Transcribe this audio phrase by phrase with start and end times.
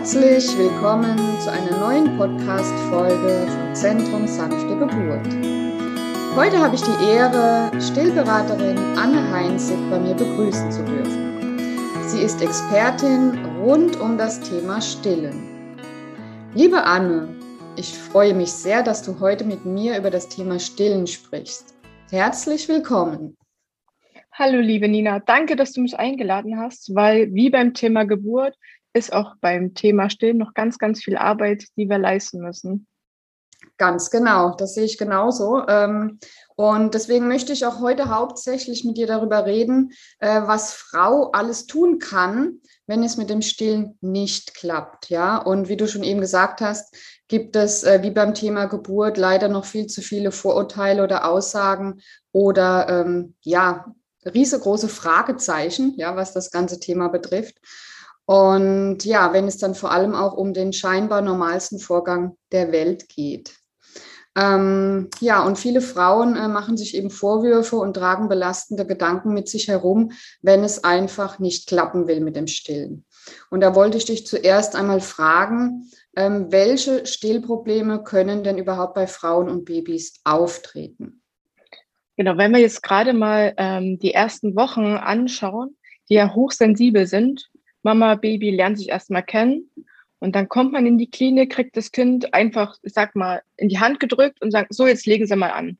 [0.00, 5.28] Herzlich willkommen zu einer neuen Podcast-Folge vom Zentrum Sanfte Geburt.
[6.34, 11.58] Heute habe ich die Ehre, Stillberaterin Anne Heinzig bei mir begrüßen zu dürfen.
[12.08, 15.76] Sie ist Expertin rund um das Thema Stillen.
[16.54, 17.28] Liebe Anne,
[17.76, 21.74] ich freue mich sehr, dass du heute mit mir über das Thema Stillen sprichst.
[22.10, 23.36] Herzlich willkommen.
[24.32, 25.18] Hallo, liebe Nina.
[25.18, 28.56] Danke, dass du mich eingeladen hast, weil wie beim Thema Geburt
[28.92, 32.86] ist auch beim Thema Stillen noch ganz, ganz viel Arbeit, die wir leisten müssen.
[33.76, 35.66] Ganz genau, das sehe ich genauso.
[35.68, 36.18] Ähm,
[36.56, 41.66] und deswegen möchte ich auch heute hauptsächlich mit dir darüber reden, äh, was Frau alles
[41.66, 45.10] tun kann, wenn es mit dem Stillen nicht klappt.
[45.10, 46.94] Ja, und wie du schon eben gesagt hast,
[47.28, 52.00] gibt es äh, wie beim Thema Geburt leider noch viel zu viele Vorurteile oder Aussagen
[52.32, 53.94] oder ähm, ja,
[54.26, 57.58] riesengroße Fragezeichen, ja, was das ganze Thema betrifft.
[58.30, 63.08] Und ja, wenn es dann vor allem auch um den scheinbar normalsten Vorgang der Welt
[63.08, 63.56] geht.
[64.38, 69.48] Ähm, ja, und viele Frauen äh, machen sich eben Vorwürfe und tragen belastende Gedanken mit
[69.48, 73.04] sich herum, wenn es einfach nicht klappen will mit dem Stillen.
[73.50, 79.08] Und da wollte ich dich zuerst einmal fragen, ähm, welche Stillprobleme können denn überhaupt bei
[79.08, 81.20] Frauen und Babys auftreten?
[82.16, 85.76] Genau, wenn wir jetzt gerade mal ähm, die ersten Wochen anschauen,
[86.08, 87.50] die ja hochsensibel sind,
[87.82, 89.70] Mama, Baby lernen sich erstmal kennen.
[90.18, 93.68] Und dann kommt man in die Klinik, kriegt das Kind einfach, ich sag mal, in
[93.68, 95.78] die Hand gedrückt und sagt, so, jetzt legen Sie mal an.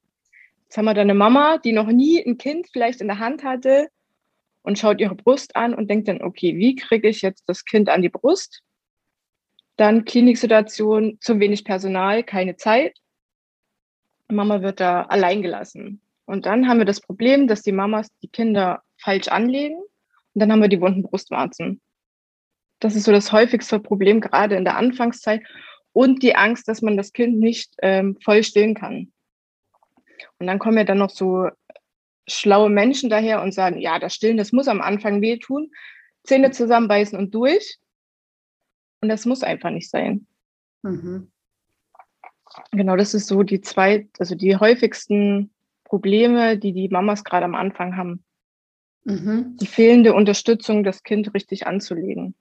[0.64, 3.44] Jetzt haben wir da eine Mama, die noch nie ein Kind vielleicht in der Hand
[3.44, 3.88] hatte
[4.62, 7.88] und schaut ihre Brust an und denkt dann, okay, wie kriege ich jetzt das Kind
[7.88, 8.62] an die Brust?
[9.76, 12.96] Dann Kliniksituation, zu wenig Personal, keine Zeit.
[14.28, 16.00] Mama wird da allein gelassen.
[16.24, 20.52] Und dann haben wir das Problem, dass die Mamas die Kinder falsch anlegen und dann
[20.52, 21.80] haben wir die wunden Brustwarzen.
[22.80, 25.42] Das ist so das häufigste Problem, gerade in der Anfangszeit.
[25.92, 29.12] Und die Angst, dass man das Kind nicht ähm, voll stillen kann.
[30.38, 31.48] Und dann kommen ja dann noch so
[32.28, 35.70] schlaue Menschen daher und sagen, ja, das Stillen, das muss am Anfang wehtun.
[36.24, 37.78] Zähne zusammenbeißen und durch.
[39.00, 40.26] Und das muss einfach nicht sein.
[40.82, 41.30] Mhm.
[42.72, 45.52] Genau, das ist so die zwei, also die häufigsten
[45.84, 48.24] Probleme, die die Mamas gerade am Anfang haben.
[49.04, 49.56] Mhm.
[49.60, 52.34] Die fehlende Unterstützung, das Kind richtig anzulegen.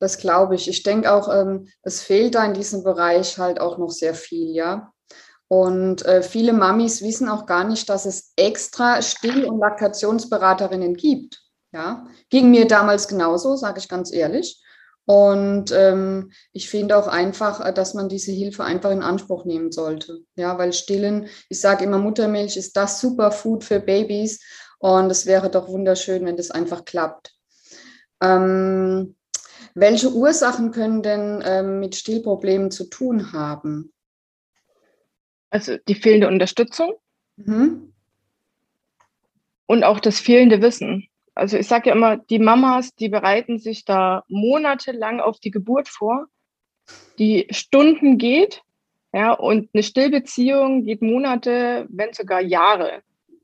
[0.00, 0.68] Das glaube ich.
[0.68, 4.50] Ich denke auch, ähm, es fehlt da in diesem Bereich halt auch noch sehr viel,
[4.54, 4.92] ja.
[5.46, 11.40] Und äh, viele Mamis wissen auch gar nicht, dass es extra Still- und Laktationsberaterinnen gibt.
[11.72, 14.60] Ja, ging mir damals genauso, sage ich ganz ehrlich.
[15.06, 19.72] Und ähm, ich finde auch einfach, äh, dass man diese Hilfe einfach in Anspruch nehmen
[19.72, 20.20] sollte.
[20.36, 24.40] Ja, weil Stillen, ich sage immer, Muttermilch ist das Superfood für Babys.
[24.78, 27.34] Und es wäre doch wunderschön, wenn das einfach klappt.
[28.22, 29.16] Ähm,
[29.74, 33.92] welche Ursachen können denn ähm, mit Stillproblemen zu tun haben?
[35.50, 36.94] Also die fehlende Unterstützung
[37.36, 37.92] mhm.
[39.66, 41.08] und auch das fehlende Wissen.
[41.34, 45.88] Also ich sage ja immer, die Mamas, die bereiten sich da monatelang auf die Geburt
[45.88, 46.26] vor,
[47.18, 48.62] die Stunden geht,
[49.12, 53.02] ja, und eine Stillbeziehung geht Monate, wenn sogar Jahre.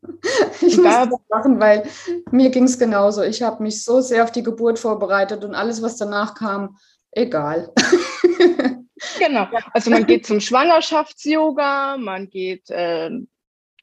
[0.60, 1.88] Ich muss das machen, weil
[2.30, 3.22] mir ging es genauso.
[3.22, 6.78] Ich habe mich so sehr auf die Geburt vorbereitet und alles, was danach kam,
[7.12, 7.72] egal.
[9.18, 9.46] Genau.
[9.72, 13.10] Also man geht zum Schwangerschafts-Yoga, man geht äh,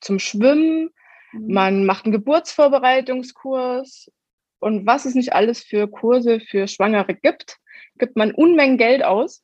[0.02, 0.90] zum Schwimmen,
[1.32, 1.54] mhm.
[1.54, 4.12] man macht einen Geburtsvorbereitungskurs
[4.60, 7.60] und was es nicht alles für Kurse für Schwangere gibt,
[8.00, 9.44] gibt man Unmengen Geld aus.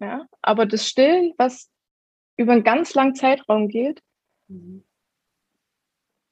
[0.00, 0.26] Ja?
[0.42, 1.70] Aber das Stillen, was
[2.36, 4.02] über einen ganz langen Zeitraum geht,
[4.48, 4.84] mhm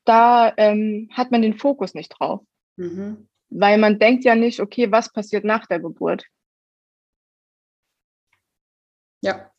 [0.05, 2.41] da ähm, hat man den Fokus nicht drauf.
[2.77, 3.29] Mhm.
[3.51, 6.25] Weil man denkt ja nicht, okay, was passiert nach der Geburt?
[9.23, 9.51] Ja,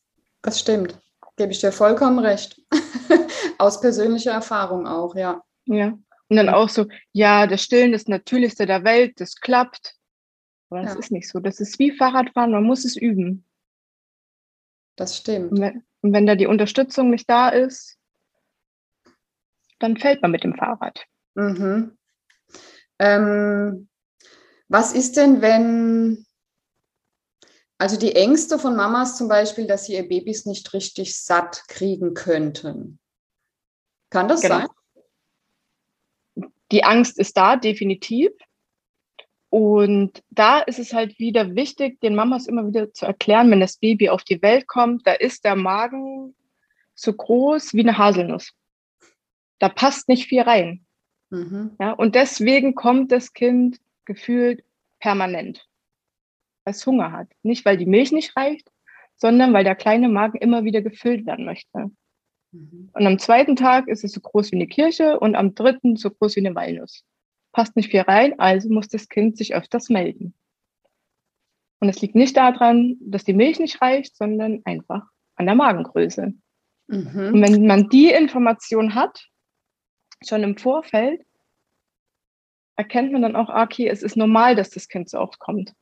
[0.41, 0.99] das stimmt.
[1.37, 2.61] Gebe ich dir vollkommen recht.
[3.57, 5.43] Aus persönlicher Erfahrung auch, ja.
[5.65, 5.97] Ja.
[6.29, 9.95] Und dann auch so, ja, das Stillen ist das Natürlichste der Welt, das klappt.
[10.69, 10.99] Aber das ja.
[10.99, 11.39] ist nicht so.
[11.39, 13.45] Das ist wie Fahrradfahren, man muss es üben.
[14.95, 15.51] Das stimmt.
[15.51, 17.97] Und wenn, und wenn da die Unterstützung nicht da ist,
[19.83, 21.05] dann fällt man mit dem Fahrrad.
[21.35, 21.97] Mhm.
[22.99, 23.89] Ähm,
[24.69, 26.25] was ist denn, wenn,
[27.77, 32.13] also die Ängste von Mamas zum Beispiel, dass sie ihr Babys nicht richtig satt kriegen
[32.13, 32.99] könnten?
[34.09, 34.59] Kann das genau.
[34.59, 36.49] sein?
[36.71, 38.31] Die Angst ist da, definitiv.
[39.49, 43.77] Und da ist es halt wieder wichtig, den Mamas immer wieder zu erklären, wenn das
[43.77, 46.35] Baby auf die Welt kommt, da ist der Magen
[46.95, 48.53] so groß wie eine Haselnuss
[49.63, 50.85] da passt nicht viel rein.
[51.29, 51.77] Mhm.
[51.79, 54.65] Ja, und deswegen kommt das Kind gefühlt
[54.99, 55.65] permanent.
[56.65, 57.29] weil es Hunger hat.
[57.43, 58.69] Nicht, weil die Milch nicht reicht,
[59.15, 61.91] sondern weil der kleine Magen immer wieder gefüllt werden möchte.
[62.51, 62.89] Mhm.
[62.93, 66.09] Und am zweiten Tag ist es so groß wie eine Kirche und am dritten so
[66.11, 67.05] groß wie eine Walnuss.
[67.53, 70.33] Passt nicht viel rein, also muss das Kind sich öfters melden.
[71.79, 75.03] Und es liegt nicht daran, dass die Milch nicht reicht, sondern einfach
[75.35, 76.33] an der Magengröße.
[76.87, 77.31] Mhm.
[77.33, 79.29] Und wenn man die Information hat,
[80.27, 81.25] schon im Vorfeld,
[82.75, 85.73] erkennt man dann auch, ah, okay, es ist normal, dass das Kind so oft kommt.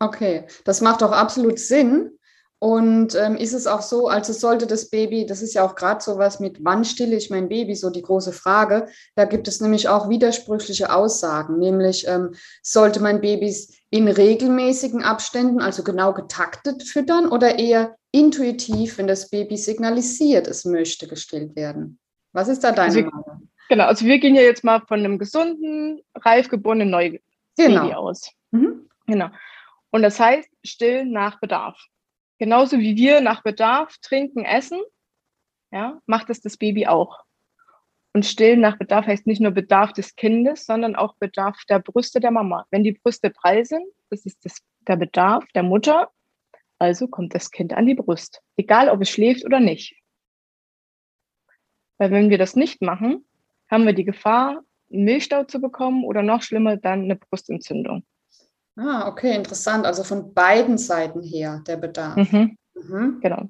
[0.00, 2.18] Okay, das macht auch absolut Sinn.
[2.60, 6.02] Und ähm, ist es auch so, also sollte das Baby, das ist ja auch gerade
[6.02, 8.88] so was mit, wann stille ich mein Baby, so die große Frage.
[9.16, 15.60] Da gibt es nämlich auch widersprüchliche Aussagen, nämlich ähm, sollte mein Babys in regelmäßigen Abständen,
[15.60, 21.98] also genau getaktet füttern oder eher intuitiv, wenn das Baby signalisiert, es möchte gestillt werden.
[22.34, 23.48] Was ist da deine also, Meinung?
[23.68, 27.22] Genau, also wir gehen ja jetzt mal von einem gesunden, reif geborenen Neubaby
[27.56, 27.90] genau.
[27.92, 28.30] aus.
[28.50, 28.88] Mhm.
[29.06, 29.30] Genau.
[29.90, 31.80] Und das heißt, stillen nach Bedarf.
[32.38, 34.80] Genauso wie wir nach Bedarf trinken, essen,
[35.70, 37.20] ja, macht es das Baby auch.
[38.12, 42.20] Und stillen nach Bedarf heißt nicht nur Bedarf des Kindes, sondern auch Bedarf der Brüste
[42.20, 42.66] der Mama.
[42.70, 46.10] Wenn die Brüste prall sind, das ist das, der Bedarf der Mutter,
[46.78, 49.96] also kommt das Kind an die Brust, egal ob es schläft oder nicht.
[51.98, 53.24] Weil wenn wir das nicht machen,
[53.70, 54.62] haben wir die Gefahr,
[54.92, 58.04] einen Milchstau zu bekommen oder noch schlimmer, dann eine Brustentzündung.
[58.76, 59.86] Ah, okay, interessant.
[59.86, 62.16] Also von beiden Seiten her der Bedarf.
[62.16, 62.56] Mhm.
[62.74, 63.20] Mhm.
[63.20, 63.48] Genau.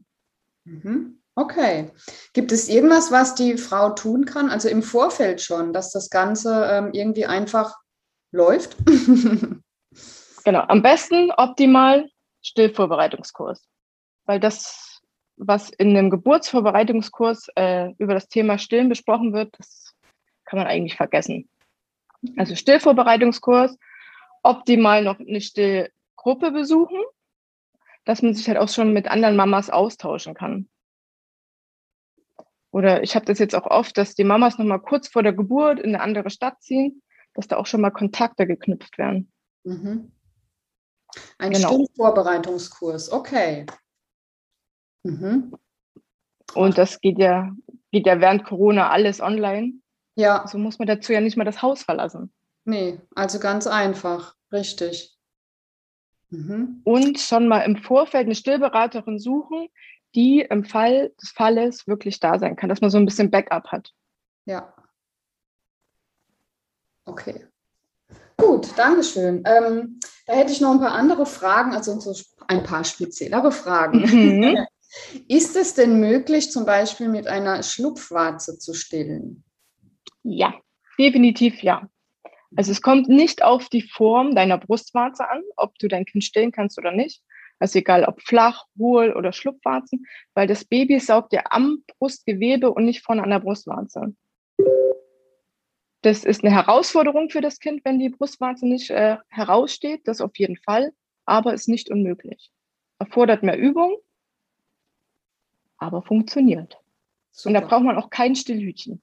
[0.64, 1.20] Mhm.
[1.34, 1.90] Okay.
[2.32, 4.50] Gibt es irgendwas, was die Frau tun kann?
[4.50, 7.74] Also im Vorfeld schon, dass das Ganze ähm, irgendwie einfach
[8.30, 8.76] läuft?
[10.44, 10.60] genau.
[10.68, 12.08] Am besten optimal
[12.42, 13.66] Stillvorbereitungskurs.
[14.26, 14.83] Weil das,
[15.36, 19.94] was in einem Geburtsvorbereitungskurs äh, über das Thema Stillen besprochen wird, das
[20.44, 21.48] kann man eigentlich vergessen.
[22.36, 23.76] Also Stillvorbereitungskurs
[24.42, 27.02] optimal noch eine Stillgruppe besuchen,
[28.04, 30.68] dass man sich halt auch schon mit anderen Mamas austauschen kann.
[32.70, 35.32] Oder ich habe das jetzt auch oft, dass die Mamas noch mal kurz vor der
[35.32, 37.02] Geburt in eine andere Stadt ziehen,
[37.32, 39.32] dass da auch schon mal Kontakte geknüpft werden.
[39.62, 40.10] Mhm.
[41.38, 41.68] Ein genau.
[41.68, 43.66] Stillvorbereitungskurs, okay.
[45.04, 45.54] Mhm.
[46.54, 47.52] Und das geht ja,
[47.92, 49.74] geht ja während Corona alles online.
[50.16, 50.36] Ja.
[50.38, 52.32] So also muss man dazu ja nicht mal das Haus verlassen.
[52.64, 55.16] Nee, also ganz einfach, richtig.
[56.30, 56.80] Mhm.
[56.84, 59.68] Und schon mal im Vorfeld eine Stillberaterin suchen,
[60.14, 63.68] die im Fall des Falles wirklich da sein kann, dass man so ein bisschen Backup
[63.68, 63.92] hat.
[64.46, 64.74] Ja.
[67.04, 67.46] Okay.
[68.36, 69.42] Gut, Dankeschön.
[69.44, 72.14] Ähm, da hätte ich noch ein paar andere Fragen, also so
[72.48, 74.00] ein paar speziellere Fragen.
[74.00, 74.58] Mhm.
[75.28, 79.44] Ist es denn möglich, zum Beispiel mit einer Schlupfwarze zu stillen?
[80.22, 80.54] Ja,
[80.98, 81.88] definitiv ja.
[82.56, 86.52] Also es kommt nicht auf die Form deiner Brustwarze an, ob du dein Kind stillen
[86.52, 87.22] kannst oder nicht.
[87.58, 92.84] Also egal ob flach, hohl oder Schlupfwarzen, weil das Baby saugt ja am Brustgewebe und
[92.84, 94.14] nicht vorne an der Brustwarze.
[96.02, 100.36] Das ist eine Herausforderung für das Kind, wenn die Brustwarze nicht äh, heraussteht, das auf
[100.36, 100.92] jeden Fall,
[101.24, 102.50] aber ist nicht unmöglich.
[102.98, 103.96] Erfordert mehr Übung,
[105.78, 106.78] aber funktioniert.
[107.32, 107.48] Super.
[107.48, 109.02] Und da braucht man auch kein Stillhütchen.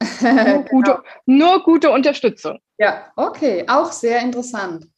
[0.20, 1.02] Nur, gute, genau.
[1.26, 2.58] nur gute Unterstützung.
[2.76, 4.88] Ja, okay, auch sehr interessant.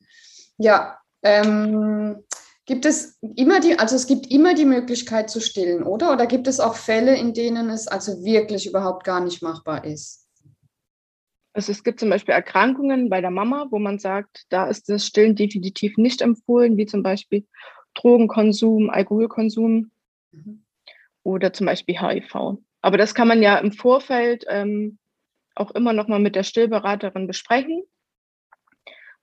[0.56, 2.25] Ja, ähm,
[2.65, 6.13] gibt es immer die, also es gibt immer die Möglichkeit zu stillen, oder?
[6.13, 10.27] Oder gibt es auch Fälle, in denen es also wirklich überhaupt gar nicht machbar ist?
[11.53, 15.06] Also es gibt zum Beispiel Erkrankungen bei der Mama, wo man sagt, da ist das
[15.06, 17.46] Stillen definitiv nicht empfohlen, wie zum Beispiel
[17.94, 19.91] Drogenkonsum, Alkoholkonsum
[20.32, 20.64] mhm.
[21.24, 22.58] Oder zum Beispiel HIV.
[22.81, 24.98] Aber das kann man ja im Vorfeld ähm,
[25.56, 27.82] auch immer noch mal mit der Stillberaterin besprechen,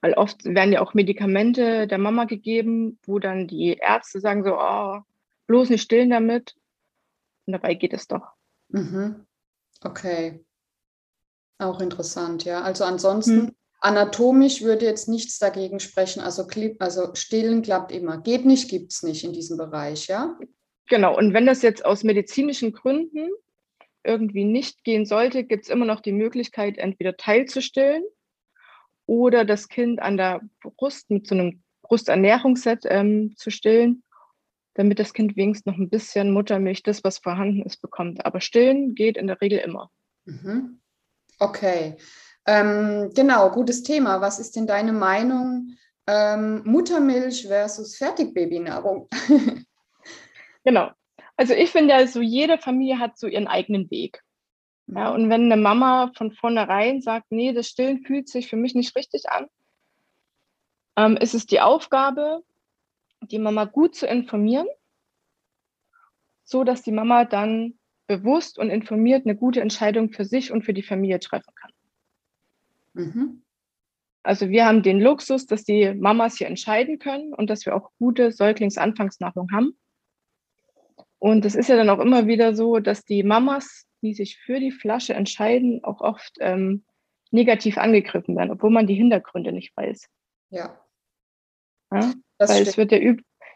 [0.01, 4.57] weil oft werden ja auch Medikamente der Mama gegeben, wo dann die Ärzte sagen so,
[4.57, 4.99] oh,
[5.47, 6.55] bloß nicht stillen damit.
[7.45, 8.33] Und dabei geht es doch.
[8.69, 9.27] Mhm.
[9.81, 10.43] Okay.
[11.59, 12.61] Auch interessant, ja.
[12.61, 13.55] Also ansonsten, hm.
[13.81, 16.21] anatomisch würde jetzt nichts dagegen sprechen.
[16.21, 16.47] Also,
[16.79, 18.17] also stillen klappt immer.
[18.17, 20.35] Geht nicht, gibt es nicht in diesem Bereich, ja?
[20.87, 21.17] Genau.
[21.17, 23.29] Und wenn das jetzt aus medizinischen Gründen
[24.03, 28.03] irgendwie nicht gehen sollte, gibt es immer noch die Möglichkeit, entweder teilzustillen
[29.05, 34.03] oder das Kind an der Brust mit so einem Brusternährungsset ähm, zu stillen,
[34.75, 38.25] damit das Kind wenigstens noch ein bisschen Muttermilch, das, was vorhanden ist, bekommt.
[38.25, 39.91] Aber stillen geht in der Regel immer.
[40.25, 40.79] Mhm.
[41.39, 41.97] Okay.
[42.45, 44.21] Ähm, genau, gutes Thema.
[44.21, 45.75] Was ist denn deine Meinung?
[46.07, 49.09] Ähm, Muttermilch versus Fertigbabynahrung.
[50.63, 50.91] genau.
[51.37, 54.21] Also ich finde ja so, jede Familie hat so ihren eigenen Weg.
[54.87, 55.15] Ja, mhm.
[55.15, 58.95] und wenn eine Mama von vornherein sagt, nee, das Stillen fühlt sich für mich nicht
[58.95, 59.47] richtig an,
[60.97, 62.43] ähm, ist es die Aufgabe,
[63.21, 64.67] die Mama gut zu informieren,
[66.43, 70.73] so dass die Mama dann bewusst und informiert eine gute Entscheidung für sich und für
[70.73, 71.71] die Familie treffen kann.
[72.93, 73.43] Mhm.
[74.23, 77.91] Also wir haben den Luxus, dass die Mamas hier entscheiden können und dass wir auch
[77.97, 79.77] gute Säuglingsanfangsnahrung haben.
[81.21, 84.59] Und es ist ja dann auch immer wieder so, dass die Mamas, die sich für
[84.59, 86.83] die Flasche entscheiden, auch oft ähm,
[87.29, 90.09] negativ angegriffen werden, obwohl man die Hintergründe nicht weiß.
[90.49, 90.83] Ja.
[91.93, 92.13] ja?
[92.39, 92.67] Weil stimmt.
[92.67, 92.97] es wird ja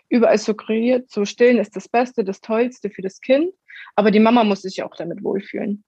[0.09, 3.51] überall suggeriert, so stillen ist das Beste, das Tollste für das Kind,
[3.95, 5.83] aber die Mama muss sich ja auch damit wohlfühlen.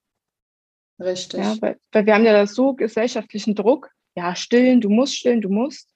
[1.00, 1.42] Richtig.
[1.42, 5.42] Ja, weil, weil wir haben ja da so gesellschaftlichen Druck, ja, stillen, du musst stillen,
[5.42, 5.94] du musst.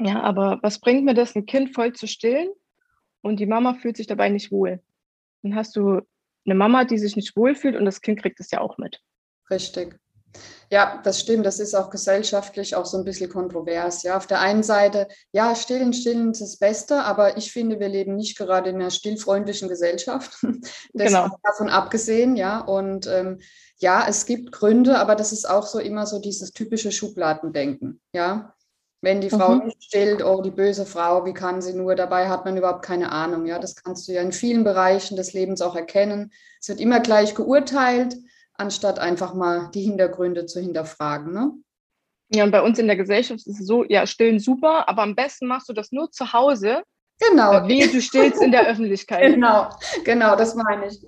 [0.00, 2.48] Ja, aber was bringt mir das, ein Kind voll zu stillen
[3.26, 4.80] und die Mama fühlt sich dabei nicht wohl?
[5.42, 6.00] Dann hast du
[6.44, 9.00] eine Mama, die sich nicht wohlfühlt und das Kind kriegt es ja auch mit.
[9.50, 9.98] Richtig.
[10.70, 11.46] Ja, das stimmt.
[11.46, 14.02] Das ist auch gesellschaftlich auch so ein bisschen kontrovers.
[14.02, 17.88] Ja, auf der einen Seite, ja, stillen, stillen ist das Beste, aber ich finde, wir
[17.88, 20.36] leben nicht gerade in einer stillfreundlichen Gesellschaft.
[20.92, 21.28] Das genau.
[21.42, 22.60] davon abgesehen, ja.
[22.60, 23.40] Und ähm,
[23.78, 28.55] ja, es gibt Gründe, aber das ist auch so immer so dieses typische Schubladendenken, ja.
[29.06, 29.66] Wenn die Frau mhm.
[29.66, 31.94] nicht stillt, oh, die böse Frau, wie kann sie nur?
[31.94, 33.46] Dabei hat man überhaupt keine Ahnung.
[33.46, 36.32] Ja, das kannst du ja in vielen Bereichen des Lebens auch erkennen.
[36.60, 38.16] Es wird immer gleich geurteilt,
[38.54, 41.32] anstatt einfach mal die Hintergründe zu hinterfragen.
[41.32, 41.52] Ne?
[42.34, 45.14] Ja, und bei uns in der Gesellschaft ist es so, ja, stillen super, aber am
[45.14, 46.82] besten machst du das nur zu Hause.
[47.20, 47.68] Genau.
[47.68, 49.34] Wie du stillst in der Öffentlichkeit.
[49.34, 49.70] Genau,
[50.04, 50.98] genau, das meine ich.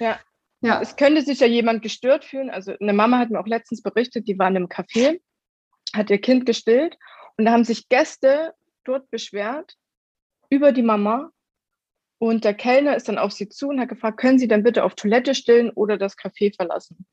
[0.00, 0.18] Ja.
[0.60, 2.50] Ja, es könnte sich ja jemand gestört fühlen.
[2.50, 5.20] Also eine Mama hat mir auch letztens berichtet, die war in einem Café,
[5.94, 6.98] hat ihr Kind gestillt
[7.38, 8.54] und da haben sich Gäste
[8.84, 9.76] dort beschwert
[10.50, 11.30] über die Mama.
[12.20, 14.82] Und der Kellner ist dann auf sie zu und hat gefragt, können Sie dann bitte
[14.82, 17.06] auf Toilette stillen oder das Café verlassen?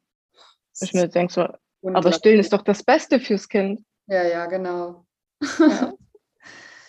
[0.82, 1.48] Ich mir denke so,
[1.94, 3.86] aber stillen ist doch das Beste fürs Kind.
[4.08, 5.05] Ja, ja, genau.
[5.60, 5.94] Ja.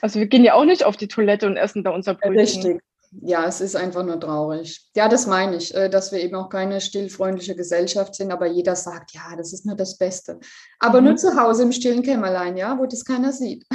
[0.01, 2.39] Also wir gehen ja auch nicht auf die Toilette und essen da unser Brötchen.
[2.39, 2.83] Richtig,
[3.23, 4.89] ja, es ist einfach nur traurig.
[4.95, 8.77] Ja, das meine ich, äh, dass wir eben auch keine stillfreundliche Gesellschaft sind, aber jeder
[8.77, 10.39] sagt, ja, das ist nur das Beste.
[10.79, 11.09] Aber mhm.
[11.09, 13.65] nur zu Hause im stillen Kämmerlein, ja, wo das keiner sieht.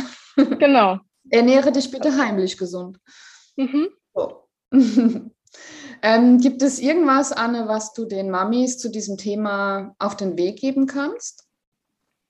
[0.60, 0.98] Genau.
[1.30, 2.98] Ernähre dich bitte heimlich gesund.
[3.58, 3.90] Mhm.
[4.14, 4.48] So.
[6.02, 10.60] ähm, gibt es irgendwas, Anne, was du den Mamis zu diesem Thema auf den Weg
[10.60, 11.48] geben kannst?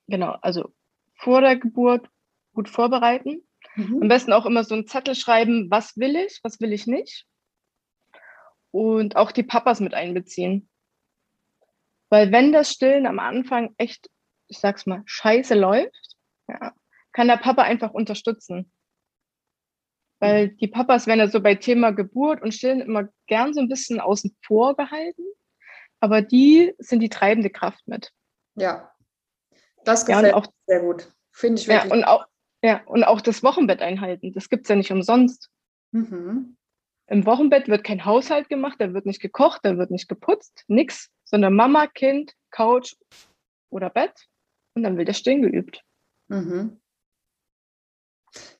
[0.08, 0.70] Genau, also
[1.14, 2.08] vor der Geburt
[2.54, 3.44] gut vorbereiten
[3.76, 4.02] Mhm.
[4.02, 7.26] Am besten auch immer so einen Zettel schreiben, was will ich, was will ich nicht.
[8.70, 10.68] Und auch die Papas mit einbeziehen.
[12.08, 14.10] Weil wenn das Stillen am Anfang echt,
[14.48, 16.16] ich sag's mal, scheiße läuft,
[16.48, 16.72] ja,
[17.12, 18.70] kann der Papa einfach unterstützen.
[20.18, 23.68] Weil die Papas werden ja so bei Thema Geburt und Stillen immer gern so ein
[23.68, 25.24] bisschen außen vor gehalten.
[26.00, 28.12] Aber die sind die treibende Kraft mit.
[28.54, 28.92] Ja,
[29.84, 31.10] das gefällt ja, auch, sehr gut.
[31.32, 31.90] Finde ich wirklich.
[31.90, 32.26] Ja, und auch,
[32.62, 34.32] ja, und auch das Wochenbett einhalten.
[34.32, 35.50] Das gibt es ja nicht umsonst.
[35.90, 36.56] Mhm.
[37.08, 41.10] Im Wochenbett wird kein Haushalt gemacht, da wird nicht gekocht, da wird nicht geputzt, nichts,
[41.24, 42.94] sondern Mama, Kind, Couch
[43.70, 44.28] oder Bett
[44.74, 45.82] und dann wird der Stehen geübt.
[46.28, 46.80] Mhm.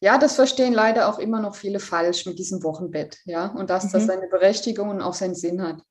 [0.01, 3.85] Ja, das verstehen leider auch immer noch viele falsch mit diesem Wochenbett, ja, und dass
[3.85, 3.93] mhm.
[3.93, 5.83] das seine Berechtigung und auch seinen Sinn hat.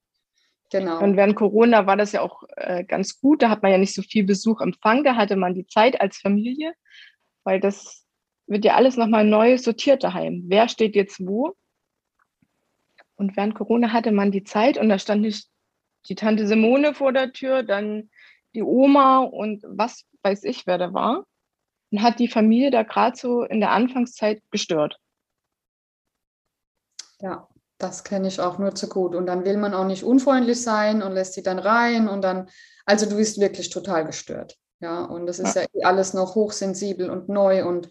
[0.72, 1.02] Genau.
[1.02, 3.42] Und während Corona war das ja auch äh, ganz gut.
[3.42, 5.04] Da hat man ja nicht so viel Besuch empfangen.
[5.04, 6.74] Da hatte man die Zeit als Familie,
[7.44, 8.06] weil das
[8.48, 10.44] wird ja alles nochmal neu sortiert daheim.
[10.48, 11.56] Wer steht jetzt wo?
[13.16, 15.50] Und während Corona hatte man die Zeit und da stand nicht
[16.08, 18.10] die Tante Simone vor der Tür, dann
[18.54, 21.26] die Oma und was weiß ich, wer da war.
[21.92, 24.98] Und hat die Familie da gerade so in der Anfangszeit gestört.
[27.20, 29.16] Ja, das kenne ich auch nur zu gut.
[29.16, 32.50] Und dann will man auch nicht unfreundlich sein und lässt sie dann rein und dann,
[32.86, 34.58] also du bist wirklich total gestört.
[34.82, 37.90] Ja, und das ist ja, ja alles noch hochsensibel und neu und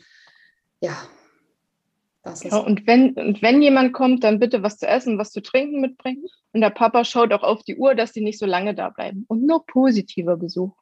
[0.80, 0.96] ja,
[2.22, 2.52] das ist.
[2.52, 5.80] Ja, und, wenn, und wenn jemand kommt, dann bitte was zu essen, was zu trinken
[5.80, 6.26] mitbringen.
[6.52, 9.24] Und der Papa schaut auch auf die Uhr, dass die nicht so lange da bleiben.
[9.28, 10.74] Und nur positiver Besuch.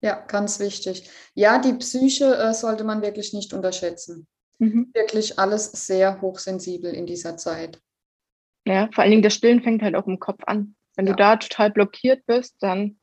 [0.00, 1.10] Ja, ganz wichtig.
[1.34, 4.26] Ja, die Psyche äh, sollte man wirklich nicht unterschätzen.
[4.58, 4.90] Mhm.
[4.94, 7.80] Wirklich alles sehr hochsensibel in dieser Zeit.
[8.66, 10.76] Ja, vor allen Dingen das Stillen fängt halt auch im Kopf an.
[10.96, 11.12] Wenn ja.
[11.12, 12.98] du da total blockiert bist, dann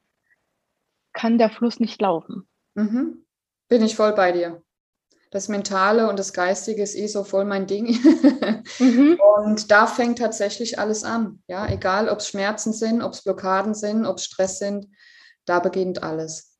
[1.14, 2.48] kann der Fluss nicht laufen.
[2.76, 3.26] Mhm.
[3.70, 4.64] Bin ich voll bei dir
[5.34, 7.88] das Mentale und das Geistige ist eh so voll mein Ding.
[8.78, 9.20] mhm.
[9.44, 11.42] Und da fängt tatsächlich alles an.
[11.48, 14.88] Ja, egal ob es Schmerzen sind, ob es Blockaden sind, ob es Stress sind,
[15.46, 16.56] da beginnt alles.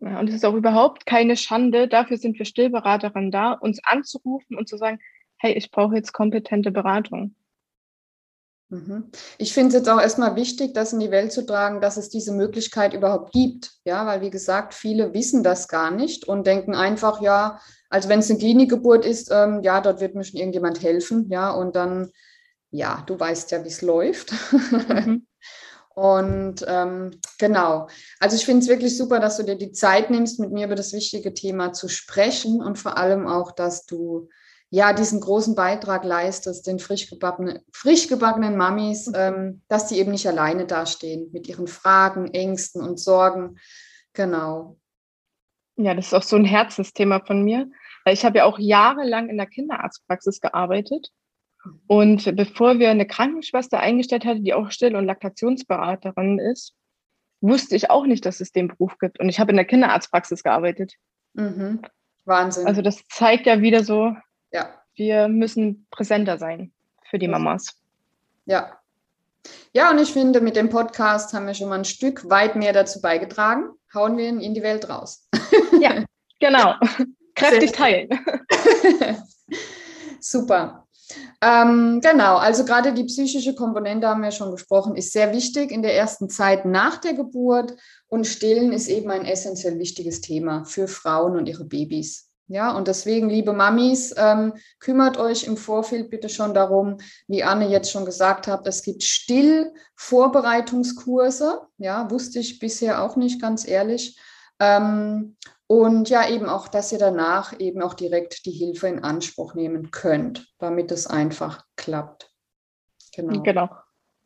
[0.00, 1.86] Ja, und es ist auch überhaupt keine Schande.
[1.86, 4.98] Dafür sind wir Stillberaterinnen da, uns anzurufen und zu sagen,
[5.36, 7.36] hey, ich brauche jetzt kompetente Beratung.
[8.72, 9.10] Mhm.
[9.36, 12.08] Ich finde es jetzt auch erstmal wichtig, das in die Welt zu tragen, dass es
[12.08, 13.72] diese Möglichkeit überhaupt gibt.
[13.84, 17.60] Ja, weil wie gesagt, viele wissen das gar nicht und denken einfach, ja,
[17.90, 21.50] also wenn es eine Klinikgeburt ist, ähm, ja, dort wird mir schon irgendjemand helfen, ja,
[21.50, 22.12] und dann,
[22.70, 24.32] ja, du weißt ja, wie es läuft.
[24.52, 25.26] Mhm.
[25.94, 27.88] und ähm, genau,
[28.20, 30.76] also ich finde es wirklich super, dass du dir die Zeit nimmst, mit mir über
[30.76, 34.30] das wichtige Thema zu sprechen und vor allem auch, dass du
[34.72, 39.14] ja diesen großen Beitrag leistest, den frisch gebackenen, frisch gebackenen Mamis, mhm.
[39.16, 43.58] ähm, dass die eben nicht alleine dastehen mit ihren Fragen, Ängsten und Sorgen.
[44.14, 44.78] Genau.
[45.76, 47.70] Ja, das ist auch so ein Herzensthema von mir.
[48.06, 51.10] Ich habe ja auch jahrelang in der Kinderarztpraxis gearbeitet.
[51.86, 56.74] Und bevor wir eine Krankenschwester eingestellt hatten, die auch Still- und Laktationsberaterin ist,
[57.42, 59.20] wusste ich auch nicht, dass es den Beruf gibt.
[59.20, 60.94] Und ich habe in der Kinderarztpraxis gearbeitet.
[61.34, 61.82] Mhm.
[62.24, 62.66] Wahnsinn.
[62.66, 64.16] Also das zeigt ja wieder so.
[64.94, 66.72] Wir müssen präsenter sein
[67.08, 67.76] für die Mamas.
[68.46, 68.78] Ja.
[69.72, 72.72] Ja, und ich finde, mit dem Podcast haben wir schon mal ein Stück weit mehr
[72.72, 73.70] dazu beigetragen.
[73.94, 75.28] Hauen wir ihn in die Welt raus.
[75.80, 76.04] Ja,
[76.38, 76.74] genau.
[77.34, 78.08] Kräftig teilen.
[80.20, 80.86] Super.
[81.40, 85.82] Ähm, genau, also gerade die psychische Komponente haben wir schon gesprochen, ist sehr wichtig in
[85.82, 87.74] der ersten Zeit nach der Geburt
[88.06, 92.31] und Stillen ist eben ein essentiell wichtiges Thema für Frauen und ihre Babys.
[92.52, 97.70] Ja, und deswegen, liebe Mamis, ähm, kümmert euch im Vorfeld bitte schon darum, wie Anne
[97.70, 101.62] jetzt schon gesagt hat, es gibt Still-Vorbereitungskurse.
[101.78, 104.20] Ja, wusste ich bisher auch nicht, ganz ehrlich.
[104.60, 109.54] Ähm, und ja, eben auch, dass ihr danach eben auch direkt die Hilfe in Anspruch
[109.54, 112.30] nehmen könnt, damit es einfach klappt.
[113.16, 113.40] Genau.
[113.40, 113.70] Genau.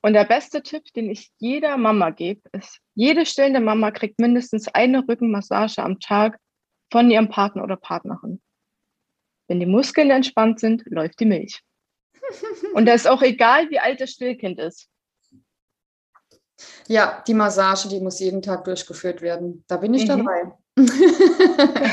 [0.03, 4.67] Und der beste Tipp, den ich jeder Mama gebe, ist, jede stillende Mama kriegt mindestens
[4.67, 6.41] eine Rückenmassage am Tag
[6.91, 8.41] von ihrem Partner oder Partnerin.
[9.49, 11.63] Wenn die Muskeln entspannt sind, läuft die Milch.
[12.75, 14.89] Und da ist auch egal, wie alt das Stillkind ist.
[16.89, 19.65] Ja, die Massage, die muss jeden Tag durchgeführt werden.
[19.69, 20.25] Da bin ich mhm.
[20.25, 20.53] dabei.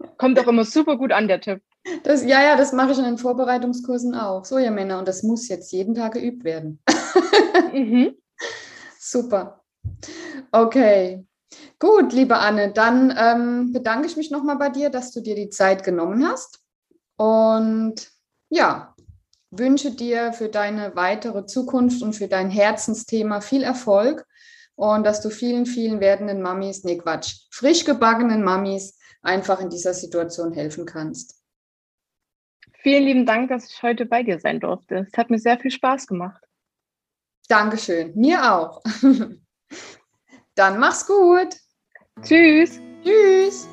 [0.18, 1.62] Kommt auch immer super gut an, der Tipp.
[2.02, 4.44] Das, ja, ja, das mache ich in den Vorbereitungskursen auch.
[4.44, 6.82] So, ihr Männer, und das muss jetzt jeden Tag geübt werden.
[7.72, 8.14] mhm.
[8.98, 9.64] Super.
[10.52, 11.24] Okay.
[11.78, 15.48] Gut, liebe Anne, dann ähm, bedanke ich mich nochmal bei dir, dass du dir die
[15.50, 16.60] Zeit genommen hast.
[17.16, 18.10] Und
[18.48, 18.94] ja,
[19.50, 24.26] wünsche dir für deine weitere Zukunft und für dein Herzensthema viel Erfolg
[24.76, 29.92] und dass du vielen, vielen werdenden Mamis, nee Quatsch, frisch gebackenen Mamis einfach in dieser
[29.92, 31.36] Situation helfen kannst.
[32.82, 35.06] Vielen lieben Dank, dass ich heute bei dir sein durfte.
[35.10, 36.42] Es hat mir sehr viel Spaß gemacht.
[37.48, 38.82] Dankeschön, mir auch.
[40.60, 41.56] Dann mach's gut.
[42.22, 42.78] Tschüss.
[43.02, 43.66] Tschüss.